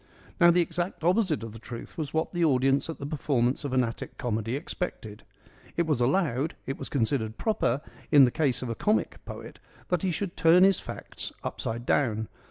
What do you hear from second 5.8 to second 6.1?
was